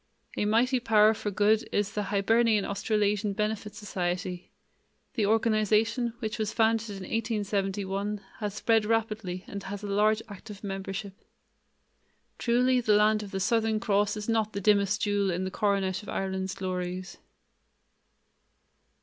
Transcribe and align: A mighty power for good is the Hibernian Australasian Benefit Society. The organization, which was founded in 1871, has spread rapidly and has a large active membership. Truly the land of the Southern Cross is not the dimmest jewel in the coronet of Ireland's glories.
A 0.35 0.45
mighty 0.45 0.79
power 0.79 1.13
for 1.13 1.29
good 1.29 1.69
is 1.71 1.93
the 1.93 2.05
Hibernian 2.05 2.65
Australasian 2.65 3.33
Benefit 3.33 3.75
Society. 3.75 4.51
The 5.13 5.27
organization, 5.27 6.15
which 6.17 6.39
was 6.39 6.51
founded 6.51 6.89
in 6.89 6.97
1871, 7.03 8.19
has 8.39 8.55
spread 8.55 8.85
rapidly 8.85 9.43
and 9.45 9.61
has 9.61 9.83
a 9.83 9.87
large 9.87 10.23
active 10.27 10.63
membership. 10.63 11.13
Truly 12.39 12.81
the 12.81 12.95
land 12.95 13.21
of 13.21 13.29
the 13.29 13.39
Southern 13.39 13.79
Cross 13.79 14.17
is 14.17 14.27
not 14.27 14.53
the 14.53 14.59
dimmest 14.61 15.03
jewel 15.03 15.29
in 15.29 15.43
the 15.43 15.51
coronet 15.51 16.01
of 16.01 16.09
Ireland's 16.09 16.55
glories. 16.55 17.19